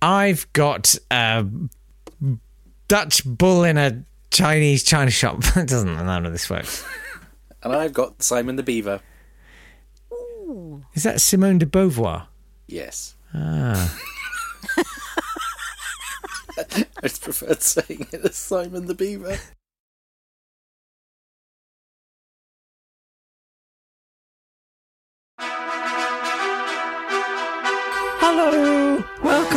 [0.00, 1.46] I've got a
[2.88, 5.42] Dutch bull in a Chinese china shop.
[5.54, 6.84] That doesn't none of this works.
[7.60, 9.00] And I've got Simon the Beaver.
[10.94, 12.28] Is that Simone de Beauvoir?
[12.68, 13.16] Yes.
[13.34, 13.98] Ah.
[16.56, 16.62] I
[17.02, 19.38] just preferred saying it as Simon the Beaver.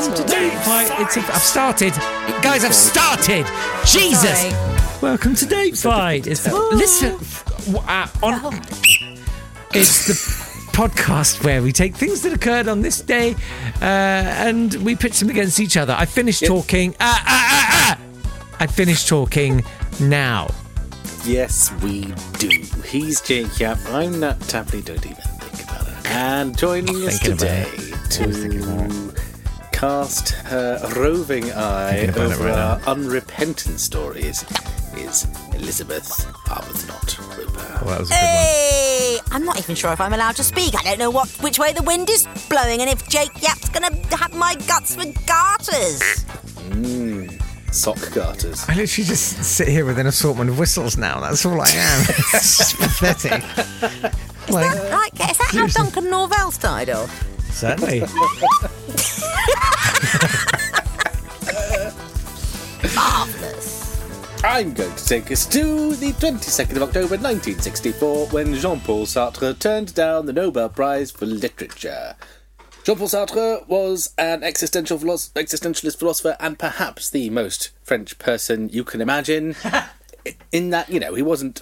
[0.02, 0.91] Welcome to Date Fight.
[0.99, 1.93] It's a, I've started,
[2.41, 2.66] guys.
[2.66, 3.45] I've started.
[3.85, 4.52] Jesus,
[4.99, 6.26] welcome to Date Fight.
[6.26, 7.20] It's the, listen
[7.88, 8.55] uh, on.
[9.76, 10.13] It's the
[10.76, 13.35] podcast where we take things that occurred on this day
[13.76, 15.93] uh, and we pitch them against each other.
[15.95, 16.95] I finished talking.
[16.99, 18.54] Ah, ah, ah, ah.
[18.59, 19.63] I finished talking
[19.99, 20.49] now.
[21.26, 22.49] Yes, we do.
[22.88, 23.77] He's Jake Yapp.
[23.90, 24.81] I'm Nat Tapley.
[24.81, 26.07] Don't even think about it.
[26.07, 27.70] And joining us today
[28.09, 29.10] to
[29.81, 34.43] cast her roving eye Thinking about it over right our unrepentant stories
[34.96, 36.07] is Elizabeth
[36.46, 37.85] Arbuthnot Roper.
[37.85, 39.18] Well, oh, that was a good Hey!
[39.32, 40.76] I'm not even sure if I'm allowed to speak.
[40.77, 43.90] I don't know what which way the wind is blowing and if Jake Yapp's gonna
[44.15, 46.21] have my guts for garters.
[46.70, 47.26] Hmm,
[47.71, 48.63] sock garters.
[48.68, 51.20] I literally just sit here with an assortment of whistles now.
[51.21, 52.02] That's all I am.
[52.07, 53.41] it's just pathetic.
[54.48, 57.27] Like, Right, is that how Duncan Norvelle's died off?
[57.52, 58.04] certainly.
[62.96, 64.44] Marvellous.
[64.44, 69.58] I'm going to take us to the 22nd of October 1964 when Jean Paul Sartre
[69.59, 72.16] turned down the Nobel Prize for Literature.
[72.84, 78.69] Jean Paul Sartre was an existential philosoph- existentialist philosopher and perhaps the most French person
[78.69, 79.56] you can imagine.
[80.52, 81.62] In that, you know, he wasn't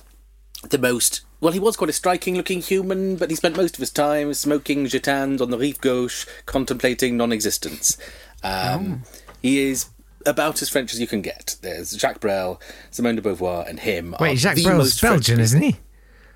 [0.70, 1.22] the most.
[1.42, 4.34] Well, he was quite a striking looking human, but he spent most of his time
[4.34, 7.98] smoking Gitanes on the Rive Gauche, contemplating non existence.
[8.44, 9.04] Um,
[9.42, 9.88] He is
[10.26, 11.56] about as French as you can get.
[11.62, 12.60] There's Jacques Brel,
[12.92, 14.16] Simone de Beauvoir, and him.
[14.20, 15.76] Wait, Jacques the Brel's most French Belgian, isn't he?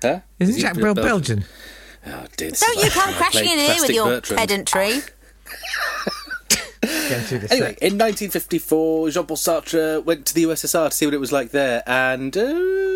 [0.02, 0.20] Huh?
[0.40, 1.40] Isn't Is Jacques Brel Belgian?
[1.40, 1.44] Belgian?
[2.06, 4.38] Oh, dear, this Don't you come crashing in here with your Bertrand.
[4.38, 5.00] pedantry.
[6.82, 7.82] Getting through this Anyway, set.
[7.82, 11.50] in 1954, Jean Paul Sartre went to the USSR to see what it was like
[11.50, 12.93] there, and uh, he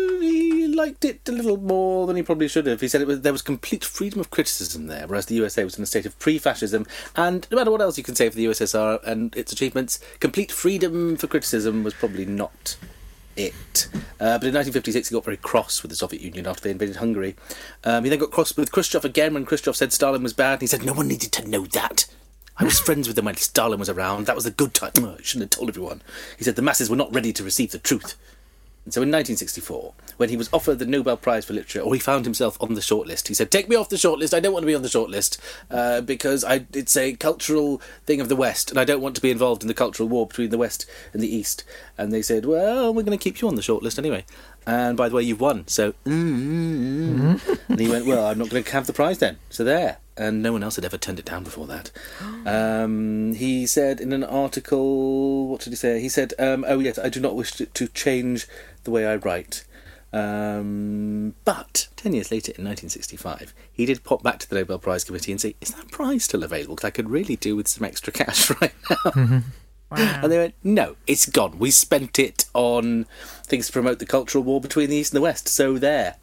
[0.79, 2.79] liked it a little more than he probably should have.
[2.79, 5.77] He said it was, there was complete freedom of criticism there, whereas the USA was
[5.77, 8.35] in a state of pre fascism, and no matter what else you can say for
[8.35, 12.77] the USSR and its achievements, complete freedom for criticism was probably not
[13.35, 13.89] it.
[13.93, 16.95] Uh, but in 1956, he got very cross with the Soviet Union after they invaded
[16.95, 17.35] Hungary.
[17.83, 20.61] Um, he then got cross with Khrushchev again when Khrushchev said Stalin was bad, and
[20.61, 22.05] he said no one needed to know that.
[22.57, 24.25] I was friends with them when Stalin was around.
[24.25, 24.91] That was the good time.
[24.99, 26.01] Oh, I shouldn't have told everyone.
[26.37, 28.15] He said the masses were not ready to receive the truth.
[28.87, 32.25] So in 1964, when he was offered the Nobel Prize for Literature, or he found
[32.25, 34.33] himself on the shortlist, he said, Take me off the shortlist.
[34.33, 35.37] I don't want to be on the shortlist
[35.69, 39.21] uh, because I, it's a cultural thing of the West, and I don't want to
[39.21, 41.63] be involved in the cultural war between the West and the East.
[41.97, 44.25] And they said, Well, we're going to keep you on the shortlist anyway.
[44.65, 45.67] And by the way, you've won.
[45.67, 49.37] So, mm and he went, Well, I'm not going to have the prize then.
[49.49, 49.97] So there.
[50.17, 51.91] And no one else had ever turned it down before that.
[52.45, 55.99] Um, he said in an article, what did he say?
[55.99, 58.47] He said, um, "Oh yes, I do not wish to, to change
[58.85, 59.65] the way I write."
[60.13, 65.03] Um, but ten years later, in 1965, he did pop back to the Nobel Prize
[65.03, 66.75] Committee and say, "Is that prize still available?
[66.75, 68.73] Because I could really do with some extra cash right
[69.05, 69.43] now."
[69.91, 71.57] And they went, "No, it's gone.
[71.59, 73.05] We spent it on
[73.43, 75.47] things to promote the cultural war between the East and the West.
[75.47, 76.15] So there."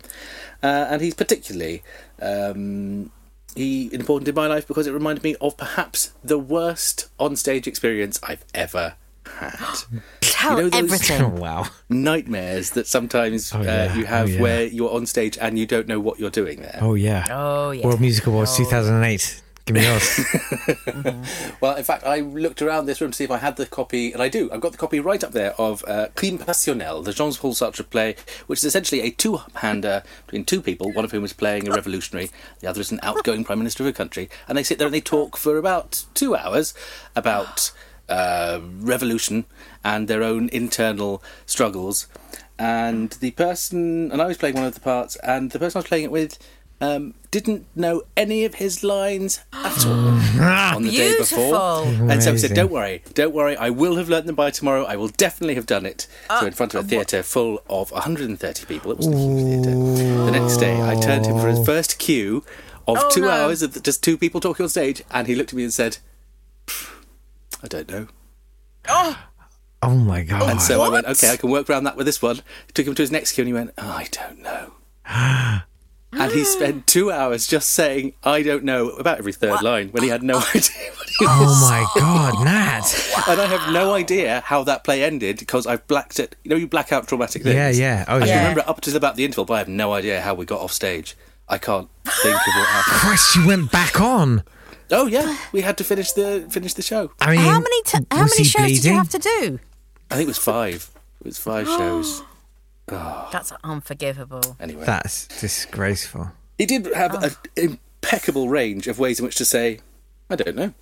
[0.63, 1.83] Uh, and he's particularly
[2.23, 3.11] um,
[3.55, 8.19] he important in my life because it reminded me of perhaps the worst on-stage experience
[8.23, 8.95] I've ever
[9.39, 9.59] had.
[10.21, 11.23] Tell You know those- everything.
[11.23, 11.67] Oh, wow.
[11.89, 14.41] Nightmares that sometimes Oh, uh, you have Oh, yeah.
[14.41, 16.79] where you're on stage and you don't know what you're doing there.
[16.83, 17.27] Oh, yeah.
[17.31, 17.85] Oh, yeah.
[17.87, 19.43] World Music Awards 2008.
[19.67, 20.21] Give me yours.
[21.61, 24.13] Well, in fact, I looked around this room to see if I had the copy,
[24.13, 24.49] and I do.
[24.53, 27.89] I've got the copy right up there of uh, Crime Passionnel, the Jean Paul Sartre
[27.89, 28.15] play,
[28.47, 32.31] which is essentially a two-hander between two people, one of whom is playing a revolutionary,
[32.61, 34.95] the other is an outgoing prime minister of a country, and they sit there and
[34.95, 36.73] they talk for about two hours
[37.17, 37.73] about
[38.09, 39.47] uh, revolution
[39.83, 42.07] and their own internal struggles.
[42.59, 45.81] And the person, and I was playing one of the parts, and the person I
[45.81, 46.39] was playing it with.
[46.79, 49.95] Um, didn't know any of his lines at all
[50.75, 51.85] on the day before.
[51.85, 52.11] Beautiful.
[52.11, 53.57] And so he said, "Don't worry, don't worry.
[53.57, 54.85] I will have learnt them by tomorrow.
[54.85, 58.67] I will definitely have done it." so in front of a theatre full of 130
[58.67, 59.71] people, it was a huge theatre.
[59.75, 62.45] The next day, I turned to him for his first cue
[62.87, 63.31] of Oh, two no.
[63.31, 65.99] hours of just two people talking on stage, and he looked at me and said,
[67.63, 68.09] "I don't know."
[69.83, 70.51] Oh, my God.
[70.51, 72.41] And so I went, "Okay, I can work around that with this one."
[72.75, 74.73] Took him to his next cue, and he went, oh, "I don't know."
[76.19, 80.03] and he spent two hours just saying "I don't know" about every third line when
[80.03, 81.61] he had no idea what he oh was doing.
[81.61, 83.13] Oh my God, Nat.
[83.29, 86.37] and I have no idea how that play ended because I've blacked it.
[86.45, 87.55] You know, you black out traumatic things.
[87.55, 88.05] Yeah, yeah.
[88.09, 88.49] Oh, I can yeah.
[88.49, 90.73] remember up to about the interval, but I have no idea how we got off
[90.73, 91.17] stage.
[91.49, 92.97] I can't think of what happened.
[92.97, 94.43] Christ, you went back on.
[94.91, 97.11] Oh yeah, we had to finish the finish the show.
[97.21, 99.59] I mean, How many t- how many he shows did you have to do?
[100.11, 100.91] I think it was five.
[101.21, 102.23] It was five shows.
[102.87, 104.57] That's unforgivable.
[104.61, 106.33] Anyway, That's disgraceful.
[106.59, 107.19] he did have oh.
[107.21, 109.81] an impeccable range of ways in which to say,
[110.31, 110.73] "I don't know,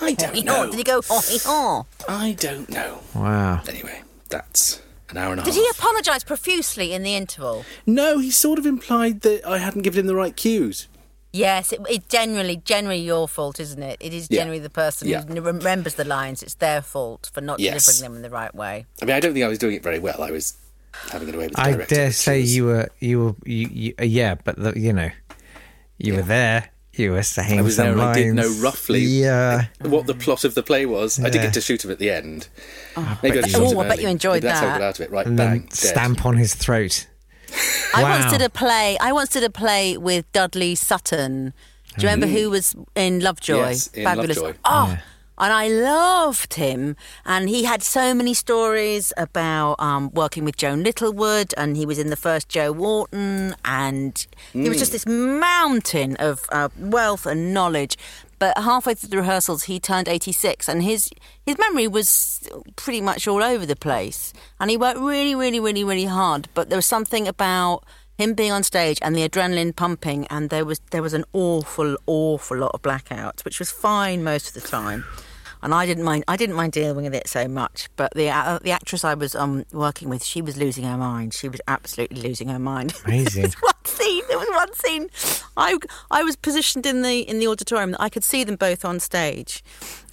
[0.00, 1.00] I don't Oh, know, did he go?
[1.10, 1.86] Oh, he- oh.
[2.08, 3.62] I don't know." Wow.
[3.68, 5.54] Anyway, that's an hour and a Did half.
[5.56, 7.64] Did he apologise profusely in the interval?
[7.86, 10.86] No, he sort of implied that I hadn't given him the right cues.
[11.32, 13.98] Yes, it, it's generally generally your fault, isn't it?
[14.00, 14.40] It is Yeah.
[14.40, 15.22] generally the person Yeah.
[15.22, 16.42] who remembers the lines.
[16.42, 17.84] It's their fault for not Yes.
[17.84, 18.86] delivering them in the right way.
[19.02, 20.22] I mean, I don't think I was doing it very well.
[20.22, 20.54] I was
[21.10, 23.94] having it away with the I dare say was- you were, you were, you, you
[24.00, 25.10] uh, yeah, but the, you know,
[25.98, 26.70] you were there.
[26.94, 29.66] You were saying I was some there and I did know roughly Yeah.
[29.82, 31.20] what the plot of the play was.
[31.22, 32.48] I did get to shoot him at the end.
[32.96, 33.70] bet Maybe I you shot did.
[33.70, 34.78] him Oh, I bet you enjoyed Maybe That's how I that.
[34.80, 35.10] got out of it.
[35.12, 35.74] Right, And bang, then dead.
[35.74, 37.06] stamp on his throat.
[37.94, 38.18] I Wow.
[38.18, 38.98] once did a play.
[39.00, 41.54] I once did a play with Dudley Sutton.
[41.96, 43.58] Do you remember who was in Lovejoy?
[43.58, 44.36] Yes, in Fabulous.
[44.38, 44.58] Lovejoy.
[44.64, 44.98] Oh, Yeah.
[45.38, 46.96] And I loved him.
[47.24, 51.98] And he had so many stories about um, working with Joan Littlewood, and he was
[51.98, 57.54] in the first Joe Orton, and he was just this mountain of uh, wealth and
[57.54, 57.96] knowledge.
[58.38, 61.10] But halfway through the rehearsals, he turned 86, and his
[61.44, 64.32] his memory was pretty much all over the place.
[64.60, 66.48] And he worked really, really, really, really hard.
[66.54, 67.84] But there was something about
[68.16, 71.96] him being on stage and the adrenaline pumping, and there was there was an awful,
[72.06, 75.04] awful lot of blackouts, which was fine most of the time.
[75.62, 76.24] And I didn't mind.
[76.28, 77.88] I didn't mind dealing with it so much.
[77.96, 81.34] But the uh, the actress I was um, working with, she was losing her mind.
[81.34, 82.94] She was absolutely losing her mind.
[83.04, 83.52] Amazing.
[83.88, 84.22] There was one scene.
[84.28, 85.10] There was one scene.
[85.56, 85.78] I
[86.10, 87.96] I was positioned in the in the auditorium.
[87.98, 89.64] I could see them both on stage,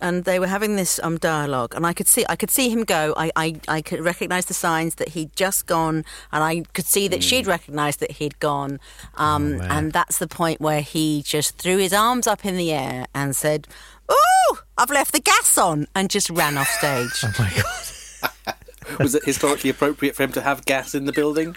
[0.02, 1.76] and they were having this um, dialogue.
[1.76, 3.14] And I could see I could see him go.
[3.18, 7.08] I, I I could recognise the signs that he'd just gone, and I could see
[7.10, 8.80] that she'd recognised that he'd gone.
[9.16, 13.08] Um, and that's the point where he just threw his arms up in the air
[13.14, 13.68] and said.
[14.12, 17.24] Ooh, I've left the gas on and just ran off stage.
[17.24, 18.56] Oh my god.
[19.00, 21.56] Was it historically appropriate for him to have gas in the building?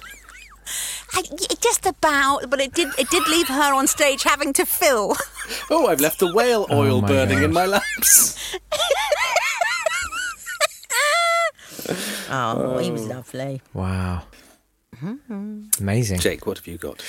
[1.13, 1.23] I,
[1.61, 2.89] just about, but it did.
[2.99, 5.17] It did leave her on stage having to fill.
[5.71, 7.55] Oh, I've left the whale oil my burning in gosh.
[7.55, 8.59] my lamps.
[12.29, 13.63] Oh, he was lovely.
[13.73, 14.25] Wow.
[15.03, 15.63] Mm-hmm.
[15.81, 16.19] Amazing.
[16.19, 17.03] Jake, what have you got?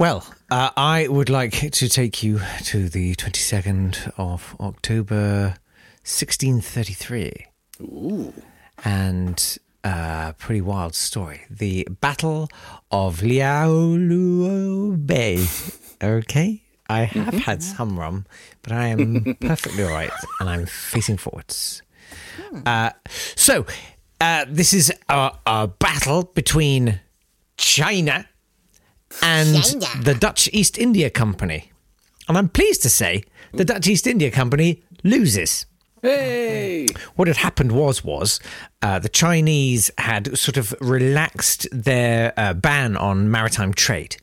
[0.00, 5.56] Well, uh, I would like to take you to the 22nd of October,
[6.04, 7.46] 1633.
[7.82, 8.32] Ooh.
[8.82, 11.42] And a pretty wild story.
[11.50, 12.48] The Battle
[12.90, 15.44] of Liaoluo Bay.
[16.02, 16.62] Okay?
[16.88, 18.24] I have had some rum,
[18.62, 20.10] but I am perfectly all right,
[20.40, 21.82] and I'm facing forwards.
[22.64, 22.92] Uh,
[23.36, 23.66] so,
[24.18, 27.00] uh, this is a, a battle between
[27.58, 28.26] China
[29.22, 29.86] and China.
[30.02, 31.72] the Dutch East India Company.
[32.28, 35.66] And I'm pleased to say the Dutch East India Company loses.
[36.02, 36.86] Hey!
[37.14, 38.40] What had happened was was
[38.80, 44.16] uh, the Chinese had sort of relaxed their uh, ban on maritime trade,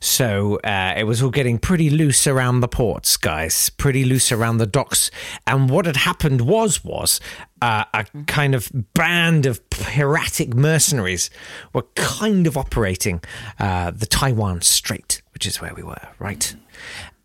[0.00, 4.58] so uh, it was all getting pretty loose around the ports, guys, pretty loose around
[4.58, 5.10] the docks.
[5.48, 7.20] And what had happened was was
[7.60, 11.28] uh, a kind of band of piratic mercenaries
[11.72, 13.20] were kind of operating
[13.58, 16.54] uh, the Taiwan Strait, which is where we were, right?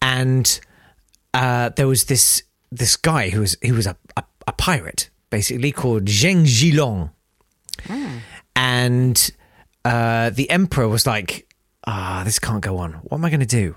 [0.01, 0.59] And
[1.35, 5.71] uh, there was this this guy who was he was a, a, a pirate basically
[5.71, 7.11] called Zheng Zhilong,
[8.55, 9.31] and
[9.85, 11.53] uh, the emperor was like,
[11.85, 12.93] "Ah, this can't go on.
[12.93, 13.75] What am I going to do?"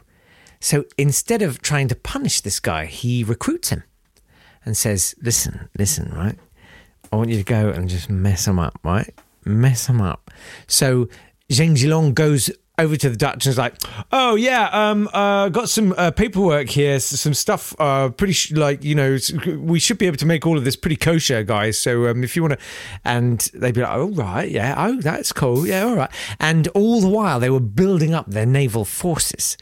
[0.60, 3.82] So instead of trying to punish this guy, he recruits him
[4.64, 6.38] and says, "Listen, listen, right?
[7.12, 9.12] I want you to go and just mess him up, right?
[9.44, 10.30] Mess him up."
[10.66, 11.08] So
[11.50, 13.74] Zheng Zhilong goes over to the Dutch and is like,
[14.10, 17.74] "Oh yeah, um, uh, got some uh, paperwork here, some stuff.
[17.78, 19.18] Uh, pretty sh- like you know,
[19.58, 21.78] we should be able to make all of this pretty kosher, guys.
[21.78, 22.58] So um, if you want to,"
[23.04, 27.00] and they'd be like, "Oh right, yeah, oh that's cool, yeah, all right." And all
[27.00, 29.56] the while they were building up their naval forces,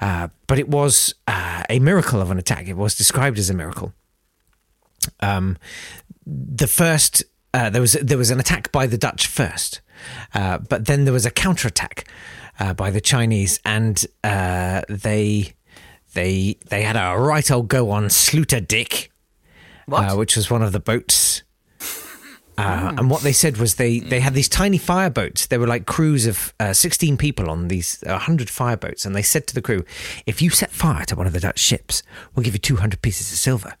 [0.00, 2.68] uh, but it was uh, a miracle of an attack.
[2.68, 3.92] It was described as a miracle
[5.20, 5.56] um,
[6.26, 9.80] the first uh, there was there was an attack by the Dutch first,
[10.34, 12.06] uh, but then there was a counterattack
[12.58, 15.52] uh, by the Chinese, and uh, they
[16.14, 19.08] they they had a right old go on Slooterdijk,
[20.12, 21.42] uh, which was one of the boats.
[22.58, 25.46] Uh, And what they said was they, they had these tiny fireboats.
[25.46, 29.06] They were like crews of uh, 16 people on these uh, 100 fireboats.
[29.06, 29.84] And they said to the crew,
[30.26, 32.02] if you set fire to one of the Dutch ships,
[32.34, 33.74] we'll give you 200 pieces of silver.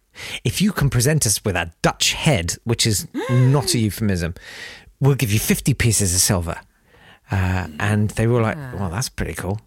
[0.44, 4.34] if you can present us with a Dutch head, which is not a euphemism,
[5.00, 6.60] we'll give you 50 pieces of silver.
[7.30, 9.60] Uh, and they were like, well, that's pretty cool.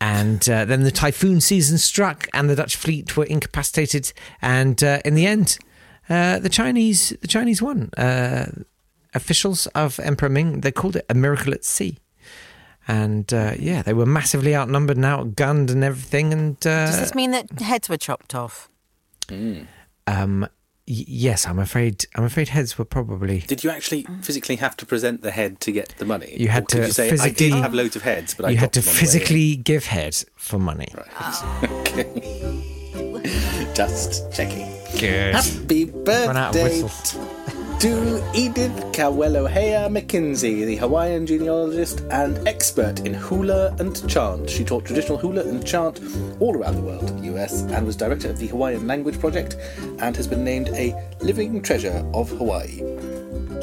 [0.00, 4.12] And uh, then the typhoon season struck, and the Dutch fleet were incapacitated.
[4.40, 5.58] And uh, in the end,
[6.08, 7.90] uh, the Chinese the Chinese won.
[7.96, 8.46] Uh,
[9.14, 11.98] officials of Emperor Ming they called it a miracle at sea.
[12.88, 16.32] And uh, yeah, they were massively outnumbered and outgunned and everything.
[16.32, 18.68] And uh, Does this mean that heads were chopped off?
[19.30, 19.60] um,
[20.06, 20.48] y-
[20.86, 25.22] yes, I'm afraid I'm afraid heads were probably Did you actually physically have to present
[25.22, 26.34] the head to get the money?
[26.36, 28.72] You had to you say, I did have loads of heads, but I you had
[28.74, 30.88] to them on the way in." physically give head for money.
[31.64, 32.04] Okay,
[33.74, 34.68] Just checking.
[34.98, 35.34] Good.
[35.34, 37.51] Happy Run out of birthday.
[37.82, 44.48] To Edith Kawelohea McKinzie, the Hawaiian genealogist and expert in hula and chant.
[44.48, 45.98] She taught traditional hula and chant
[46.38, 49.56] all around the world, the US, and was director of the Hawaiian Language Project
[49.98, 52.82] and has been named a living treasure of Hawaii.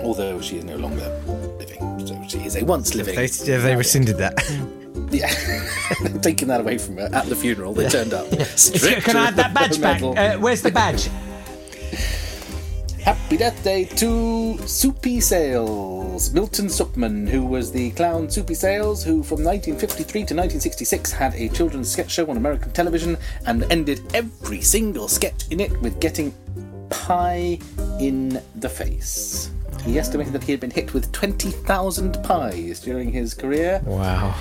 [0.03, 1.09] Although she is no longer
[1.57, 3.15] living, so she is a once living.
[3.15, 4.37] They, have they rescinded that?
[5.11, 5.29] Yeah,
[6.21, 7.73] taking that away from her at the funeral.
[7.73, 8.29] They turned up.
[8.29, 10.03] Can I have that badge back?
[10.03, 11.09] Uh, where's the badge?
[13.03, 19.43] Happy birthday to Soupy Sales, Milton Supman, who was the clown Soupy Sales, who from
[19.43, 25.07] 1953 to 1966 had a children's sketch show on American television and ended every single
[25.07, 26.33] sketch in it with getting
[26.89, 27.57] pie
[27.99, 29.49] in the face.
[29.83, 33.81] He estimated that he had been hit with 20,000 pies during his career.
[33.85, 34.35] Wow.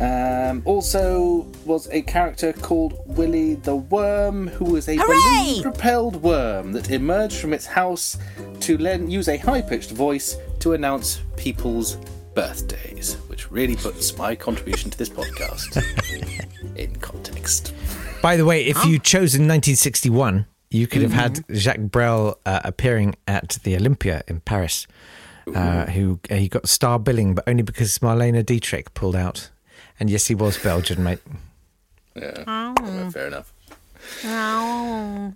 [0.00, 6.90] Um, also was a character called Willy the Worm, who was a balloon-propelled worm that
[6.90, 8.18] emerged from its house
[8.60, 11.96] to len- use a high-pitched voice to announce people's
[12.34, 15.82] birthdays, which really puts my contribution to this podcast
[16.76, 17.74] in context.
[18.22, 21.54] By the way, if you chose in 1961, you could have had Mm-hmm.
[21.54, 24.86] Jacques Brel uh, appearing at the Olympia in Paris.
[25.52, 29.50] Uh, who uh, he got star billing, but only because Marlene Dietrich pulled out.
[30.00, 31.20] And yes, he was Belgian, mate.
[32.16, 33.10] Yeah, Oh.
[33.12, 33.52] fair enough.
[34.24, 35.32] Oh.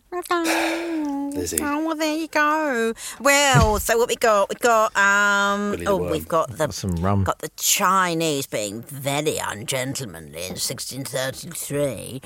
[1.35, 1.59] Lizzie.
[1.61, 2.93] Oh, well, there you go.
[3.21, 4.49] Well, so what we got?
[4.49, 5.71] We got um.
[5.73, 6.11] Willy the Oh, Worm.
[6.13, 7.25] we've got the Some rum.
[7.25, 12.21] got the Chinese being very ungentlemanly in 1633,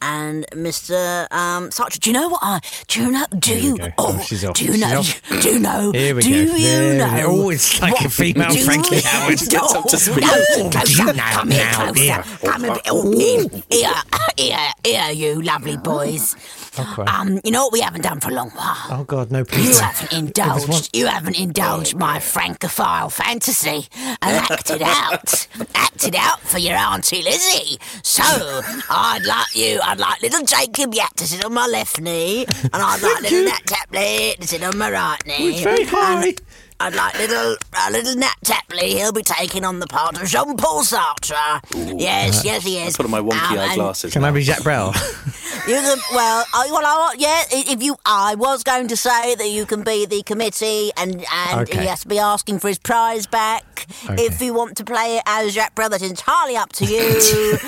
[0.00, 1.26] and Mr.
[1.32, 1.98] Um, Sartre.
[2.00, 2.60] Do you know what I?
[2.88, 3.26] Do you know?
[3.38, 3.76] Do Here we you?
[3.78, 3.88] go.
[3.98, 4.54] Oh, Oh, she's off.
[4.54, 4.98] do you She's know?
[5.00, 5.22] off.
[5.42, 5.92] Do you know?
[5.92, 6.54] Here we do go.
[6.54, 7.26] you There we know?
[7.26, 9.52] Oh, it's like a female do you- Frankie Howerd.
[9.52, 10.20] No, up to speed.
[10.22, 11.04] no, Oh, closer.
[11.04, 12.22] Come here, now, closer.
[12.46, 12.82] Come a bit.
[12.88, 13.62] Oh.
[13.70, 13.90] Here,
[14.36, 16.36] here, here, you lovely boys.
[16.78, 17.02] Okay.
[17.02, 18.86] Um, you know what we haven't done for a long while.
[18.90, 20.96] Oh God, no, Please, You haven't indulged.
[20.96, 27.78] You haven't indulged my francophile fantasy and acted out, acted out for your auntie Lizzie.
[28.02, 29.80] So I'd like you.
[29.82, 33.44] I'd like little Jacob Yatt to sit on my left knee, and I'd like little
[33.44, 35.50] Nat Tapley to sit on my right knee.
[35.50, 36.26] It's very high.
[36.26, 36.40] And
[36.84, 38.94] I'd like little uh, little Nat Tapley.
[38.94, 41.60] He'll be taking on the part of Jean Paul Sartre.
[42.00, 42.96] Yes, yes, he is.
[42.96, 44.12] Put on my wonky Um, eye glasses.
[44.12, 44.28] Can now.
[44.28, 44.92] I be Jacques Brel?
[45.68, 47.42] you can, well, I, well, I, yeah.
[47.52, 51.60] If you, I was going to say that you can be the committee, and and
[51.68, 51.82] Okay.
[51.82, 53.86] he has to be asking for his prize back.
[54.10, 54.24] Okay.
[54.24, 56.98] If you want to play it as Jacques Brel, that's entirely up to you.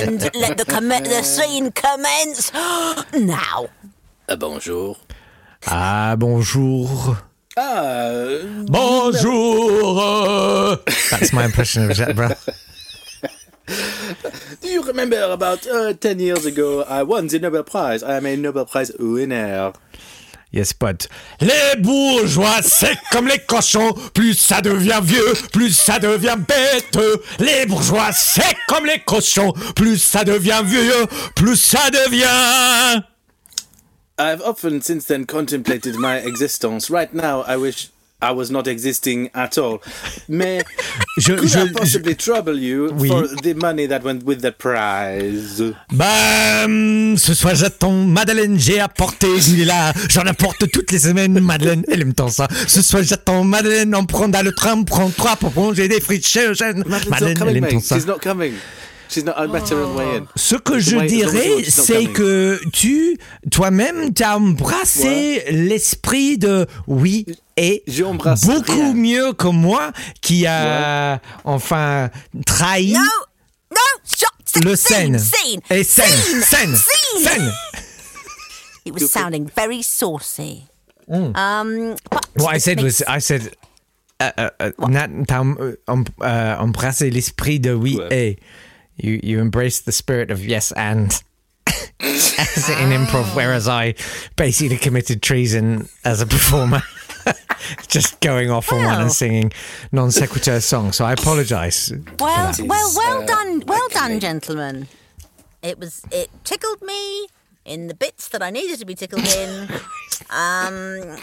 [0.00, 2.52] and let the com- the scene commence
[3.14, 3.68] now.
[4.28, 4.96] Uh, bonjour.
[5.68, 7.18] ah, bonjour.
[7.56, 9.96] Ah, Bonjour.
[11.10, 12.36] That's my impression of Jacques Brel.
[14.60, 18.02] do you remember about uh, 10 years ago I won the Nobel Prize?
[18.04, 19.72] I am a Nobel Prize winner.
[20.52, 21.08] Yes, but
[21.40, 23.92] les bourgeois, c'est comme les cochons.
[24.14, 26.98] Plus ça devient vieux, plus ça devient bête.
[27.38, 29.52] Les bourgeois, c'est comme les cochons.
[29.74, 33.02] Plus ça devient vieux, plus ça devient.
[34.20, 36.90] I've often since then contemplated my existence.
[36.90, 37.88] Right now, I wish
[38.20, 39.80] I was not existing at all.
[40.28, 40.62] Mais
[41.16, 43.08] Je, could je, I possibly trouble you Oui.
[43.08, 45.62] for the money that went with the prize?
[45.90, 49.94] Bam Ce soir j'attends Madeleine, j'ai apporté du là.
[50.10, 52.46] J'en apporte toutes les semaines, Madeleine, elle aime tant ça.
[52.68, 56.46] Ce soir j'attends Madeleine, on prendra le train, prend trois pour manger des frites chez
[56.50, 56.84] Eugène.
[56.86, 57.96] Madeleine, not elle aime tant ça.
[57.96, 58.52] She's not coming.
[59.10, 59.34] She's not.
[59.36, 60.26] I met her on the way in.
[60.36, 63.18] Ce que je dirais, c'est que tu,
[63.50, 67.26] toi-même, t'as embrassé l'esprit de oui
[67.56, 67.82] et
[68.46, 68.94] beaucoup rien.
[68.94, 69.90] mieux que moi
[70.20, 72.08] qui a enfin
[72.46, 73.00] trahi No,
[73.72, 75.18] no, le scène.
[75.18, 77.52] scene, Et scène, scène, scène.
[78.84, 80.66] It was sounding very saucy.
[81.08, 83.50] Um, but What I said was, I said,
[84.20, 85.56] uh, uh, uh, Nat, t'as um,
[85.88, 88.08] um, uh, embrassé l'esprit de oui Ouais.
[88.10, 88.38] et.
[89.02, 91.22] You, you embraced the spirit of yes and.
[92.02, 93.94] As in improv, whereas I
[94.34, 96.82] basically committed treason as a performer.
[97.88, 99.52] Just going off on one and singing
[99.92, 100.96] non sequitur songs.
[100.96, 101.92] So I apologise.
[102.18, 104.20] Well, well, well uh, done, well done, okay.
[104.20, 104.88] gentlemen.
[105.62, 107.28] It was it tickled me
[107.64, 109.62] in the bits that I needed to be tickled in.
[110.30, 110.74] um,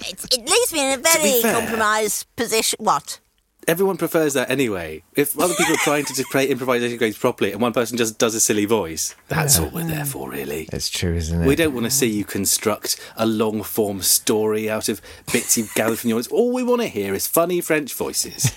[0.05, 2.77] it, it leaves me in a very compromised position.
[2.79, 3.19] What?
[3.67, 5.03] Everyone prefers that anyway.
[5.13, 8.33] If other people are trying to play improvisation games properly and one person just does
[8.33, 10.69] a silly voice, that's all we're there for, really.
[10.71, 11.45] It's true, isn't it?
[11.45, 15.01] We don't want to see you construct a long form story out of
[15.33, 16.27] bits you've gathered from the audience.
[16.29, 18.51] All we want to hear is funny French voices.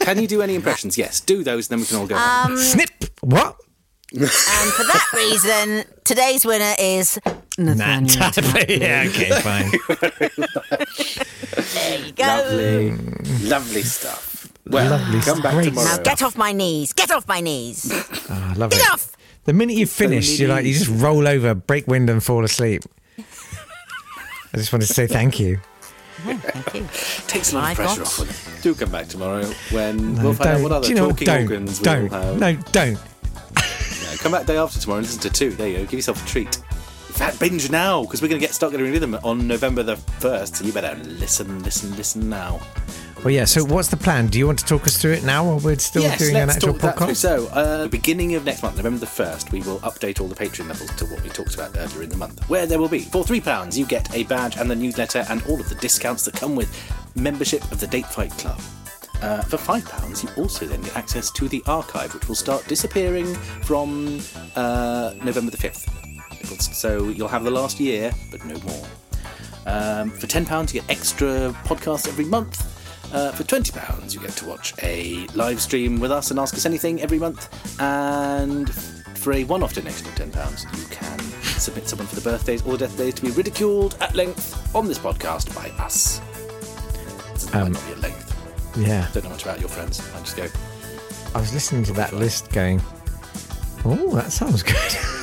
[0.00, 0.98] Can you do any impressions?
[0.98, 2.16] Yes, do those, and then we can all go.
[2.16, 2.56] home.
[2.56, 2.90] Snip!
[3.20, 3.56] What?
[4.12, 7.20] And for that reason, today's winner is
[7.58, 8.18] Nathaniel.
[8.18, 8.36] Nat.
[8.68, 9.70] yeah, okay, fine.
[11.74, 12.24] There you go.
[12.24, 12.90] lovely,
[13.48, 14.35] lovely stuff.
[14.68, 15.64] Well, Lovely come back stuff.
[15.64, 15.96] tomorrow.
[15.96, 16.92] Now get off my knees.
[16.92, 17.90] Get off my knees.
[17.92, 18.90] Oh, I love Get it.
[18.92, 19.12] off.
[19.44, 22.82] The minute you finish, you're like, you just roll over, break wind, and fall asleep.
[23.18, 23.22] I
[24.58, 25.60] just wanted to say thank you.
[26.26, 26.86] Oh, thank you.
[27.28, 28.18] Takes a lot My of pressure off.
[28.18, 30.62] When do come back tomorrow when No, we'll find out don't.
[30.62, 31.10] what other Do you know what?
[31.12, 31.42] talking Don't.
[31.42, 32.10] organs don't.
[32.10, 32.38] we'll have.
[32.40, 32.98] No, don't.
[32.98, 35.50] Yeah, come back day after tomorrow and listen to two.
[35.50, 35.82] There you go.
[35.84, 36.54] Give yourself a treat.
[36.56, 39.82] Fat binge now because we're going to get start getting rid of them on November
[39.82, 40.56] the first.
[40.56, 42.60] So you better listen, listen, listen now.
[43.26, 43.44] Well, yeah.
[43.44, 44.28] So, what's the plan?
[44.28, 46.48] Do you want to talk us through it now, or we're still yes, doing an
[46.48, 47.16] actual talk that podcast?
[47.16, 50.68] So, uh, beginning of next month, November the 1st, we will update all the Patreon
[50.68, 53.24] levels to what we talked about earlier in the month, where there will be, for
[53.24, 56.54] £3, you get a badge and the newsletter and all of the discounts that come
[56.54, 56.72] with
[57.16, 58.60] membership of the Date Fight Club.
[59.20, 63.26] Uh, for £5, you also then get access to the archive, which will start disappearing
[63.64, 64.20] from
[64.54, 65.90] uh, November the 5th.
[66.60, 68.86] So you'll have the last year, but no more.
[69.66, 72.75] Um, for £10, you get extra podcasts every month.
[73.12, 76.66] Uh, for £20, you get to watch a live stream with us and ask us
[76.66, 77.48] anything every month.
[77.80, 78.72] And
[79.18, 81.18] for a one off donation of £10, you can
[81.58, 84.86] submit someone for the birthdays or the death days to be ridiculed at length on
[84.86, 86.20] this podcast by us.
[87.54, 88.76] Um, not be at length.
[88.76, 89.08] Yeah.
[89.12, 90.00] Don't know much about your friends.
[90.14, 90.46] I just go,
[91.34, 92.82] I was listening to that list going,
[93.84, 94.76] oh, that sounds good.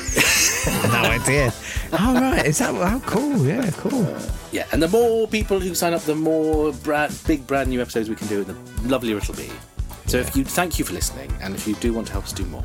[0.91, 1.53] no idea.
[1.93, 2.45] Oh, right.
[2.45, 3.45] Is that how cool?
[3.45, 4.07] Yeah, cool.
[4.51, 4.65] yeah.
[4.71, 8.15] And the more people who sign up, the more brand, big brand new episodes we
[8.15, 9.49] can do, and the lovelier it'll be.
[10.07, 12.33] So if you thank you for listening, and if you do want to help us
[12.33, 12.63] do more,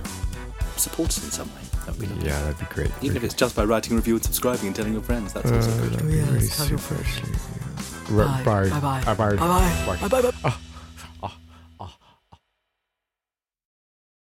[0.77, 1.63] support us in some way.
[1.87, 2.27] That would be lovely.
[2.29, 2.91] Yeah, that'd be great.
[3.03, 5.51] Even if it's just by writing a review and subscribing and telling your friends, that's
[5.51, 5.93] also uh, good.
[5.93, 7.33] That'd be really super, actually.
[8.17, 8.43] Bye.
[8.45, 8.69] Bye.
[8.81, 9.15] Bye.
[9.15, 9.37] Bye.
[9.37, 10.09] Bye.
[10.09, 10.31] Bye.
[10.43, 10.55] Bye.